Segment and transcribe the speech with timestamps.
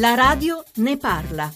[0.00, 1.50] La radio ne parla.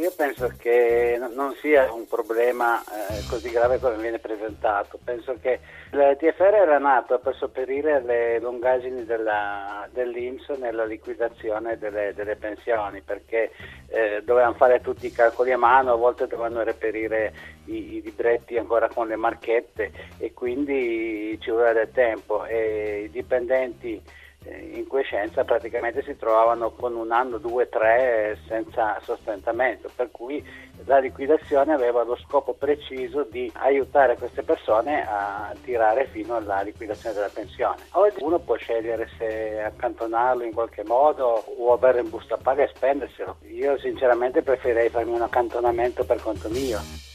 [0.00, 5.58] Io penso che non sia un problema eh, così grave come viene presentato, penso che
[5.90, 13.00] il TFR era nato per sopperire le lungaggini della, dell'Inps nella liquidazione delle, delle pensioni
[13.00, 13.50] perché
[13.88, 17.32] eh, dovevano fare tutti i calcoli a mano, a volte dovevano reperire
[17.64, 23.10] i, i libretti ancora con le marchette e quindi ci voleva del tempo e i
[23.10, 24.00] dipendenti
[24.44, 30.42] in quiescenza praticamente si trovavano con un anno, due, tre senza sostentamento, per cui
[30.86, 37.14] la liquidazione aveva lo scopo preciso di aiutare queste persone a tirare fino alla liquidazione
[37.14, 37.82] della pensione.
[37.92, 42.70] Oggi uno può scegliere se accantonarlo in qualche modo o avere in busta paga e
[42.74, 43.36] spenderselo.
[43.48, 47.09] Io sinceramente preferirei farmi un accantonamento per conto mio.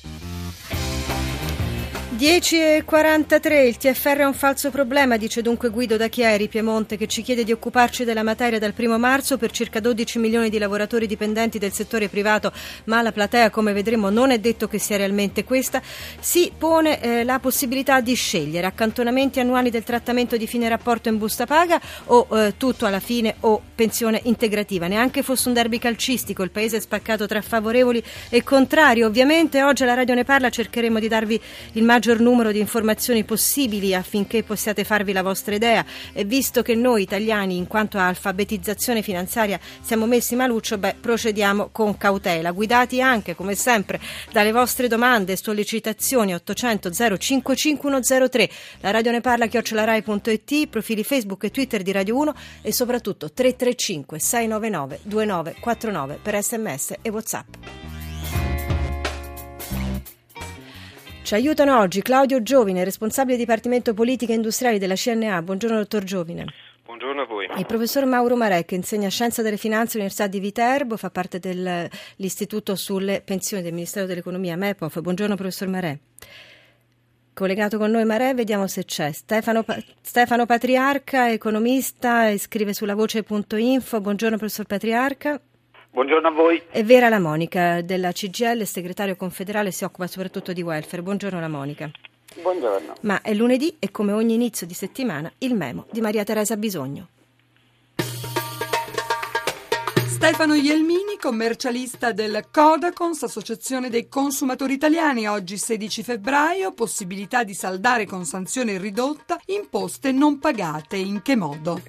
[2.18, 7.22] 10.43, il TFR è un falso problema, dice dunque Guido da Chieri, Piemonte, che ci
[7.22, 11.60] chiede di occuparci della materia dal primo marzo per circa 12 milioni di lavoratori dipendenti
[11.60, 12.54] del settore privato,
[12.86, 15.82] ma la platea, come vedremo, non è detto che sia realmente questa.
[16.18, 21.18] Si pone eh, la possibilità di scegliere accantonamenti annuali del trattamento di fine rapporto in
[21.18, 24.88] busta paga o eh, tutto alla fine o pensione integrativa.
[24.88, 29.04] Neanche fosse un derby calcistico, il paese è spaccato tra favorevoli e contrari.
[29.04, 31.42] Ovviamente oggi alla Radio Ne Parla cercheremo di darvi
[31.74, 35.84] il maggior maggior numero di informazioni possibili affinché possiate farvi la vostra idea.
[36.14, 41.70] E visto che noi italiani in quanto a alfabetizzazione finanziaria siamo messi maluccio, beh, procediamo
[41.72, 44.00] con cautela, guidati anche come sempre
[44.32, 48.50] dalle vostre domande e sollecitazioni 800 055103
[48.82, 54.20] la radio ne parla chiocciolarai.it profili Facebook e Twitter di Radio 1 e soprattutto 335
[54.20, 57.95] 699 2949 per sms e whatsapp
[61.26, 65.42] Ci aiutano oggi Claudio Giovine, responsabile Dipartimento Politica e Industriali della CNA.
[65.42, 66.46] Buongiorno, dottor Giovine.
[66.86, 67.48] Buongiorno a voi.
[67.58, 72.76] Il professor Mauro Marè, che insegna Scienza delle Finanze all'Università di Viterbo, fa parte dell'Istituto
[72.76, 75.02] sulle pensioni del Ministero dell'Economia, MEPOF.
[75.02, 75.98] Buongiorno, professor Marè.
[77.34, 79.12] Collegato con noi Marè, vediamo se c'è.
[79.12, 79.66] Stefano,
[80.02, 84.00] Stefano Patriarca, economista, scrive sulla voce.info.
[84.00, 85.42] Buongiorno, professor Patriarca.
[85.96, 86.62] Buongiorno a voi.
[86.72, 91.02] E Vera La Monica della CGL, segretario confederale, si occupa soprattutto di welfare.
[91.02, 91.90] Buongiorno La Monica.
[92.42, 92.96] Buongiorno.
[93.04, 97.08] Ma è lunedì e come ogni inizio di settimana il memo di Maria Teresa Bisogno.
[100.06, 108.06] Stefano Ielmini, commercialista del Codacons, Associazione dei Consumatori Italiani, oggi 16 febbraio, possibilità di saldare
[108.06, 110.98] con sanzione ridotta imposte non pagate.
[110.98, 111.80] In che modo?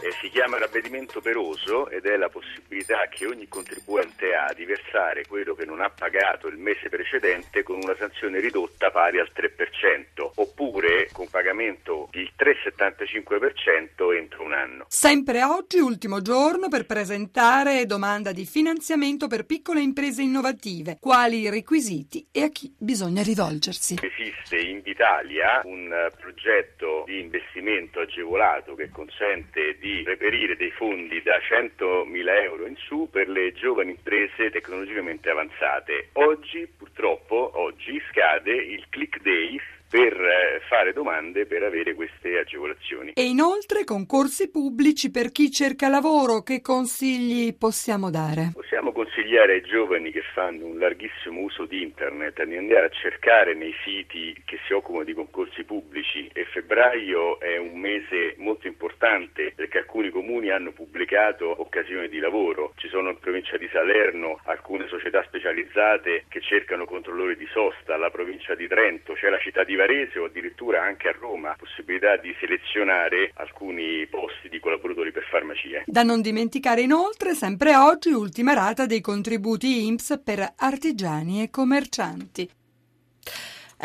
[0.00, 5.26] Eh, si chiama ravvedimento peroso ed è la possibilità che ogni contribuente ha di versare
[5.26, 10.30] quello che non ha pagato il mese precedente con una sanzione ridotta pari al 3%
[10.34, 14.84] oppure con pagamento il 3,75% entro un anno.
[14.88, 20.98] Sempre oggi, ultimo giorno per presentare domanda di finanziamento per piccole imprese innovative.
[21.00, 23.96] Quali i requisiti e a chi bisogna rivolgersi?
[24.00, 31.36] Esiste in Italia un progetto di investimento agevolato che consente di reperire dei fondi da
[31.38, 36.10] 100.000 euro in su per le giovani imprese tecnologicamente avanzate.
[36.14, 43.12] Oggi, purtroppo, oggi scade il Click Day per eh, fare domande per avere queste agevolazioni.
[43.14, 48.50] E inoltre concorsi pubblici per chi cerca lavoro, che consigli possiamo dare?
[48.52, 53.54] Possiamo consigliare ai giovani che fanno un larghissimo uso di internet di andare a cercare
[53.54, 59.54] nei siti che si occupano di concorsi pubblici e febbraio è un mese molto importante
[59.56, 62.74] perché alcuni comuni hanno pubblicato occasioni di lavoro.
[62.76, 68.10] Ci sono in provincia di Salerno alcune società specializzate che cercano controllori di sosta, la
[68.10, 72.36] provincia di Trento, c'è la città di Varese o addirittura anche a Roma possibilità di
[72.38, 75.84] selezionare alcuni posti di collaboratori per farmacie.
[75.86, 82.50] Da non dimenticare inoltre, sempre oggi, ultima rata dei contributi INPS per artigiani e commercianti.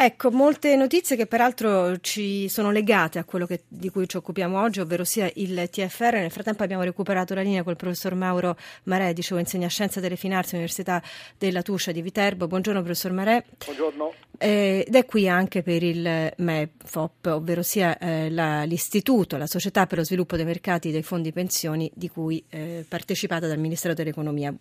[0.03, 4.59] Ecco, molte notizie che peraltro ci sono legate a quello che, di cui ci occupiamo
[4.59, 6.13] oggi, ovvero sia il TFR.
[6.13, 10.55] Nel frattempo abbiamo recuperato la linea col professor Mauro Marè, dicevo, insegna Scienza delle Finanze
[10.55, 11.03] all'Università
[11.37, 12.47] della Tuscia di Viterbo.
[12.47, 13.43] Buongiorno professor Marè.
[13.63, 14.11] Buongiorno.
[14.39, 19.85] Eh, ed è qui anche per il MEFOP, ovvero sia eh, la, l'Istituto, la Società
[19.85, 24.51] per lo Sviluppo dei Mercati dei Fondi Pensioni, di cui eh, partecipata dal Ministero dell'Economia.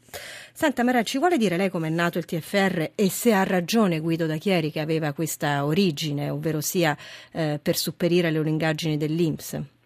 [0.52, 4.00] Senta Marè, ci vuole dire lei come è nato il TFR e se ha ragione
[4.00, 5.30] Guido Dachieri che aveva questa
[5.65, 6.97] origine, ovvero sia
[7.32, 9.79] eh, per supperire le lungaggini dell'Inps?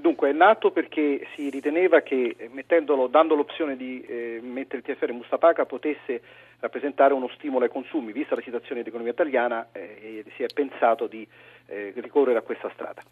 [0.00, 2.34] Dunque è nato perché si riteneva che
[3.10, 6.22] dando l'opzione di eh, mettere il TFR in busta paga potesse
[6.60, 11.26] rappresentare uno stimolo ai consumi, vista la situazione dell'economia italiana eh, si è pensato di
[11.66, 13.02] eh, ricorrere a questa strada.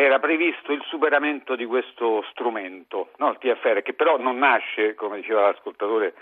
[0.00, 5.16] era previsto il superamento di questo strumento, no, il TFR, che però non nasce, come
[5.16, 6.14] diceva l'ascoltatore,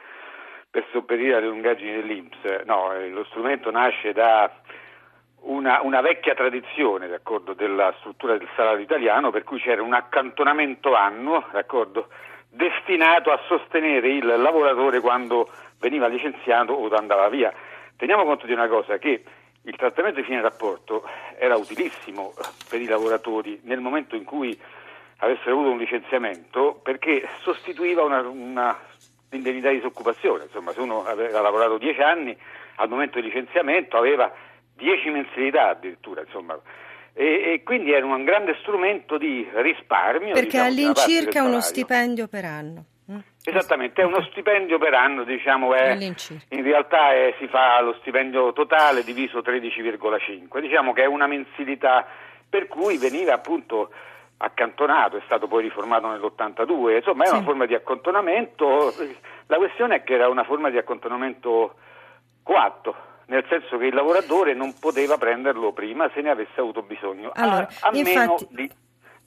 [0.70, 4.50] per sopperire alle lungaggini dell'Inps, no, eh, lo strumento nasce da
[5.40, 7.06] una, una vecchia tradizione
[7.55, 11.44] della struttura del salario italiano, per cui c'era un accantonamento annuo
[12.49, 15.50] destinato a sostenere il lavoratore quando
[15.81, 17.52] veniva licenziato o andava via.
[17.94, 19.23] Teniamo conto di una cosa, che
[19.66, 21.02] il trattamento di fine rapporto
[21.38, 22.34] era utilissimo
[22.68, 24.58] per i lavoratori nel momento in cui
[25.18, 28.78] avessero avuto un licenziamento perché sostituiva una, una
[29.30, 30.44] indennità di disoccupazione.
[30.44, 32.36] Insomma, se uno aveva lavorato dieci anni,
[32.76, 34.32] al momento di licenziamento aveva
[34.74, 36.20] dieci mensilità addirittura.
[36.20, 36.58] Insomma.
[37.12, 40.34] E, e, quindi era un grande strumento di risparmio.
[40.34, 42.84] Perché diciamo, all'incirca uno stipendio per anno.
[43.48, 45.93] Esattamente, è uno stipendio per anno, diciamo, è,
[46.48, 52.04] in realtà è, si fa lo stipendio totale diviso 13,5, diciamo che è una mensilità
[52.48, 53.90] per cui veniva appunto
[54.38, 57.34] accantonato, è stato poi riformato nell'82, insomma è sì.
[57.34, 58.93] una forma di accantonamento,
[59.46, 61.75] la questione è che era una forma di accantonamento
[62.42, 62.94] coatto,
[63.26, 67.69] nel senso che il lavoratore non poteva prenderlo prima se ne avesse avuto bisogno, allora,
[67.81, 68.02] a, a infatti...
[68.02, 68.70] meno di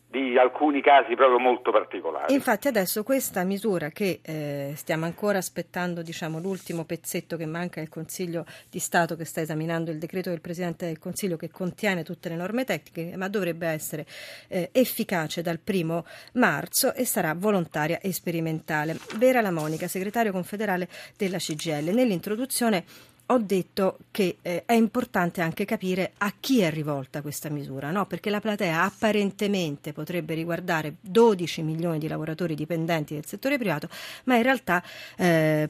[0.09, 2.33] di alcuni casi proprio molto particolari.
[2.33, 7.89] Infatti adesso questa misura che eh, stiamo ancora aspettando, diciamo, l'ultimo pezzetto che manca il
[7.89, 12.27] Consiglio di Stato che sta esaminando il decreto del Presidente del Consiglio che contiene tutte
[12.27, 14.07] le norme tecniche, ma dovrebbe essere
[14.47, 18.97] eh, efficace dal primo marzo e sarà volontaria e sperimentale.
[19.17, 22.83] Vera La Monica, segretario confederale della CGL, nell'introduzione
[23.31, 28.07] ho detto che eh, è importante anche capire a chi è rivolta questa misura, no?
[28.07, 33.87] perché la platea apparentemente potrebbe riguardare 12 milioni di lavoratori dipendenti del settore privato,
[34.23, 34.83] ma in realtà
[35.15, 35.69] eh,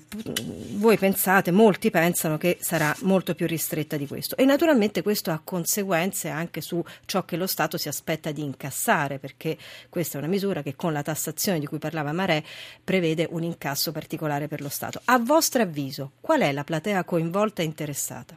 [0.76, 4.38] voi pensate, molti pensano che sarà molto più ristretta di questo.
[4.38, 9.20] E naturalmente questo ha conseguenze anche su ciò che lo Stato si aspetta di incassare,
[9.20, 9.58] perché
[9.90, 12.42] questa è una misura che con la tassazione di cui parlava Marè
[12.82, 15.02] prevede un incasso particolare per lo Stato.
[15.06, 17.48] A vostro avviso, qual è la platea coinvolta?
[17.50, 18.36] Volta interessata?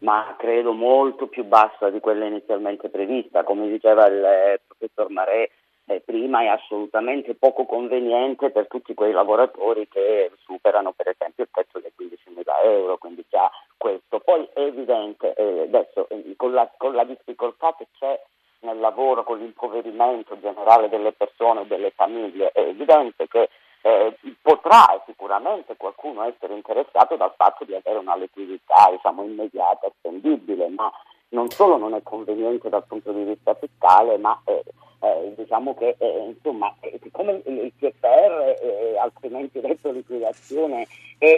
[0.00, 3.44] Ma credo molto più bassa di quella inizialmente prevista.
[3.44, 5.48] Come diceva il eh, professor Marè
[5.86, 11.50] eh, prima, è assolutamente poco conveniente per tutti quei lavoratori che superano per esempio il
[11.52, 14.18] tetto dei 15.000 euro, quindi già questo.
[14.18, 18.20] Poi è evidente, eh, adesso eh, con la, con la difficoltà che c'è
[18.60, 23.48] nel lavoro, con l'impoverimento generale delle persone, delle famiglie, è evidente che
[23.82, 30.68] eh, potrà sicuramente qualcuno essere interessato dal fatto di avere una liquidità diciamo, immediata, spendibile,
[30.68, 30.90] ma
[31.30, 34.62] non solo non è conveniente dal punto di vista fiscale, ma eh,
[35.00, 40.86] eh, diciamo che eh, insomma, eh, siccome il CFR, altrimenti detto liquidazione,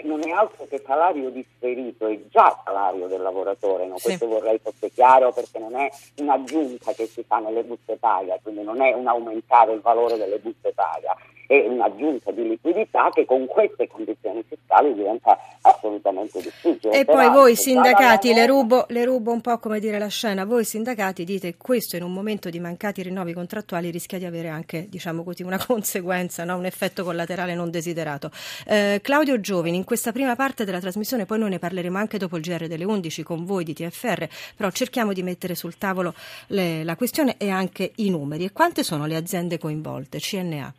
[0.02, 3.96] non è altro che salario differito, è già salario del lavoratore, no?
[3.96, 4.04] sì.
[4.04, 8.62] questo vorrei fosse chiaro perché non è un'aggiunta che si fa nelle buste paga, quindi
[8.62, 13.46] non è un aumentare il valore delle buste paga, è un'aggiunta di liquidità che con
[13.46, 16.92] queste condizioni fiscali diventa assolutamente difficile.
[16.92, 20.44] E Però, poi voi sindacati, le rubo, le rubo un po' come dire la scena,
[20.44, 24.48] voi sindacati dite che questo in un momento di mancati rinnovi contrattuali rischia di avere
[24.48, 26.56] anche diciamo così, una conseguenza, no?
[26.56, 28.30] un effetto collaterale non desiderato.
[28.66, 32.36] Eh, Claudio Giovini, in questa prima parte della trasmissione, poi noi ne parleremo anche dopo
[32.36, 36.14] il GR delle 11 con voi di TFR, però cerchiamo di mettere sul tavolo
[36.48, 38.44] le, la questione e anche i numeri.
[38.44, 40.18] E quante sono le aziende coinvolte?
[40.18, 40.72] CNA?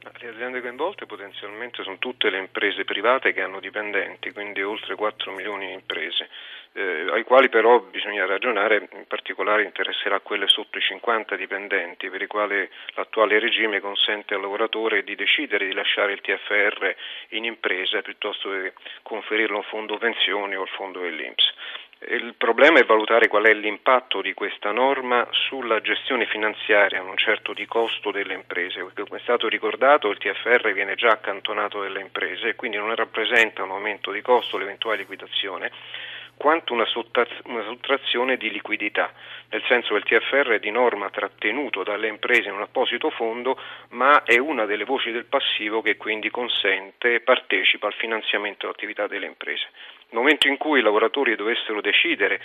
[0.00, 5.32] Le aziende coinvolte potenzialmente sono tutte le imprese private che hanno dipendenti, quindi oltre 4
[5.32, 6.28] milioni di imprese,
[6.72, 12.22] eh, ai quali però bisogna ragionare, in particolare interesserà quelle sotto i 50 dipendenti, per
[12.22, 16.94] i quali l'attuale regime consente al lavoratore di decidere di lasciare il TFR
[17.30, 21.54] in impresa piuttosto che conferirlo a un fondo pensioni o al fondo dell'Inps.
[22.00, 27.52] Il problema è valutare qual è l'impatto di questa norma sulla gestione finanziaria, non certo
[27.52, 32.00] di costo delle imprese, perché come è stato ricordato il TFR viene già accantonato dalle
[32.00, 35.72] imprese e quindi non rappresenta un aumento di costo l'eventuale liquidazione,
[36.36, 39.12] quanto una, sottrazione di liquidità,
[39.50, 43.60] nel senso che il TFR è di norma trattenuto dalle imprese in un apposito fondo,
[43.88, 49.08] ma è una delle voci del passivo che quindi consente e partecipa al finanziamento dell'attività
[49.08, 49.66] delle imprese.
[50.10, 52.40] Nel momento in cui i lavoratori dovessero decidere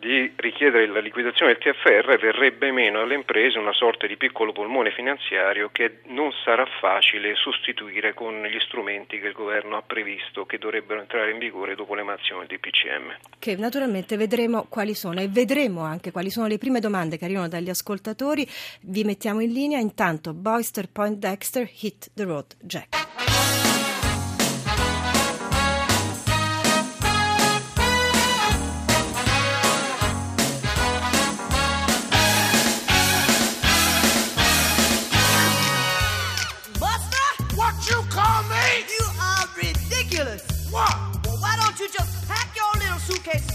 [0.00, 4.90] di richiedere la liquidazione del TFR verrebbe meno alle imprese una sorta di piccolo polmone
[4.92, 10.56] finanziario che non sarà facile sostituire con gli strumenti che il governo ha previsto che
[10.56, 13.16] dovrebbero entrare in vigore dopo l'emanazione del DPCM.
[13.38, 17.48] Che naturalmente vedremo quali sono e vedremo anche quali sono le prime domande che arrivano
[17.48, 18.46] dagli ascoltatori.
[18.80, 23.09] Vi mettiamo in linea intanto Boyster Point Dexter Hit the Road Jack.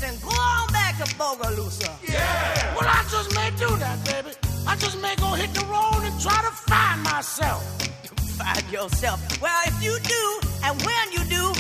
[0.04, 1.90] And go on back to Bogalusa.
[2.08, 2.76] Yeah.
[2.76, 4.36] Well, I just may do that, baby.
[4.68, 7.64] I just may go hit the road and try to find myself.
[8.36, 9.20] Find yourself?
[9.42, 11.54] Well, if you do, and when you do,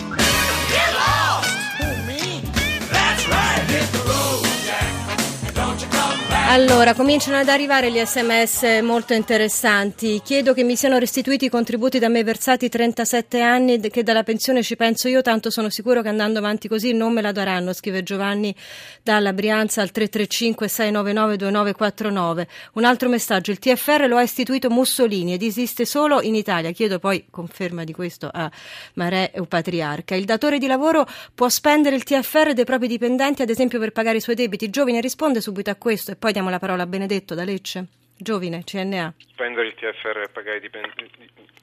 [0.67, 1.49] get lost.
[1.79, 2.41] Who, me?
[2.91, 3.63] That's right.
[3.71, 4.44] Hit the road,
[6.47, 10.21] Allora, cominciano ad arrivare gli sms molto interessanti.
[10.23, 14.61] Chiedo che mi siano restituiti i contributi da me versati 37 anni, che dalla pensione
[14.61, 18.03] ci penso io, tanto sono sicuro che andando avanti così non me la daranno, scrive
[18.03, 18.55] Giovanni
[19.01, 22.47] dalla Brianza al 335 699 2949.
[22.73, 26.71] Un altro messaggio, il TFR lo ha istituito Mussolini ed esiste solo in Italia.
[26.71, 28.49] Chiedo poi conferma di questo a
[28.93, 30.15] Marè o Patriarca.
[30.15, 34.17] Il datore di lavoro può spendere il TFR dei propri dipendenti, ad esempio per pagare
[34.17, 34.69] i suoi debiti.
[34.69, 37.85] Giovine risponde subito a questo e poi diamo la parola a Benedetto da Lecce.
[38.17, 39.13] Giovine, CNA.
[39.31, 40.69] Spendere il TFR e pagare i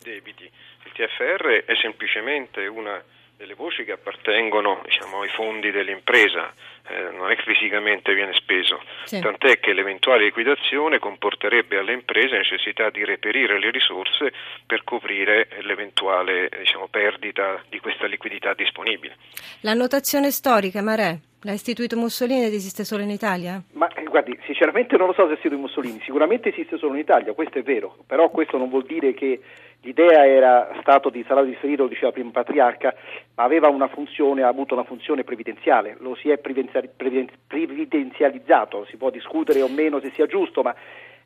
[0.03, 0.51] debiti.
[0.85, 3.03] Il TFR è semplicemente una
[3.37, 6.55] delle voci che appartengono diciamo, ai fondi dell'impresa,
[6.89, 9.21] eh, non è che fisicamente viene speso, sì.
[9.21, 14.33] tant'è che l'eventuale liquidazione comporterebbe alle imprese necessità di reperire le risorse
[14.65, 19.17] per coprire l'eventuale diciamo, perdita di questa liquidità disponibile.
[19.61, 21.19] La notazione storica, Marè?
[21.45, 23.61] L'ha istituito Mussolini ed esiste solo in Italia?
[23.73, 27.01] Ma eh, guardi, sinceramente non lo so se è istituito Mussolini, sicuramente esiste solo in
[27.01, 29.41] Italia, questo è vero, però questo non vuol dire che
[29.81, 32.95] l'idea era stato di salario differito, lo diceva prima Patriarca,
[33.35, 39.11] ma aveva una funzione, ha avuto una funzione previdenziale, lo si è previdenzializzato, si può
[39.11, 40.73] discutere o meno se sia giusto, ma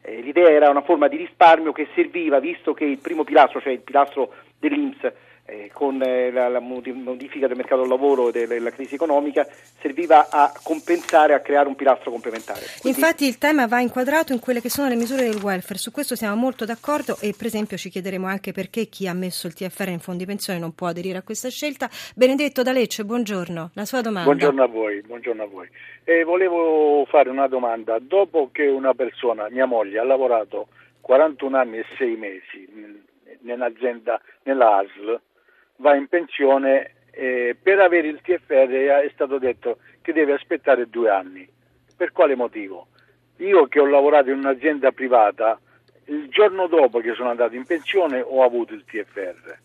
[0.00, 3.74] eh, l'idea era una forma di risparmio che serviva, visto che il primo pilastro, cioè
[3.74, 5.12] il pilastro dell'Inps,
[5.46, 9.46] eh, con eh, la, la, modifica del mercato del lavoro e della crisi economica
[9.80, 12.60] serviva a compensare, a creare un pilastro complementare.
[12.80, 12.98] Quindi...
[12.98, 16.16] Infatti il tema va inquadrato in quelle che sono le misure del welfare, su questo
[16.16, 19.88] siamo molto d'accordo e per esempio ci chiederemo anche perché chi ha messo il TFR
[19.88, 21.88] in fondi pensione non può aderire a questa scelta.
[22.14, 24.24] Benedetto D'Alecce, buongiorno, la sua domanda.
[24.24, 25.68] Buongiorno a voi, buongiorno a voi.
[26.04, 30.68] Eh, volevo fare una domanda, dopo che una persona, mia moglie, ha lavorato
[31.00, 32.68] 41 anni e 6 mesi
[33.40, 35.20] nell'azienda, nella ASL,
[35.76, 41.10] va in pensione, eh, per avere il TFR è stato detto che deve aspettare due
[41.10, 41.48] anni.
[41.96, 42.88] Per quale motivo?
[43.38, 45.58] Io che ho lavorato in un'azienda privata,
[46.06, 49.58] il giorno dopo che sono andato in pensione ho avuto il TFR.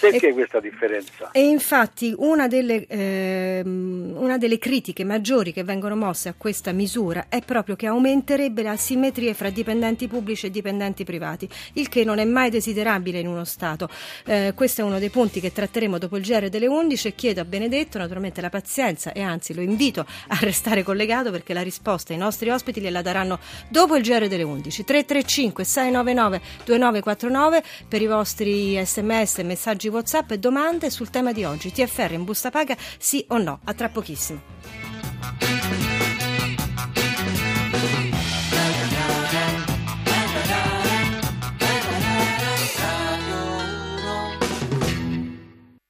[0.00, 1.30] Perché e, questa differenza?
[1.32, 7.26] E infatti una delle, eh, una delle, critiche maggiori che vengono mosse a questa misura
[7.28, 12.18] è proprio che aumenterebbe le asimmetrie fra dipendenti pubblici e dipendenti privati, il che non
[12.18, 13.88] è mai desiderabile in uno Stato.
[14.26, 17.40] Eh, questo è uno dei punti che tratteremo dopo il GR delle 11 e chiedo
[17.40, 22.12] a Benedetto naturalmente la pazienza e anzi lo invito a restare collegato perché la risposta
[22.12, 24.84] ai nostri ospiti gliela daranno dopo il GR delle 11.
[24.84, 29.44] 335 699 2949 per i vostri sms e
[29.84, 31.72] messaggi WhatsApp e domande sul tema di oggi.
[31.72, 33.60] TFR in busta paga sì o no?
[33.64, 35.63] A tra pochissimo.